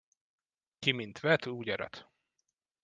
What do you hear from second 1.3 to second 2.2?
úgy arat.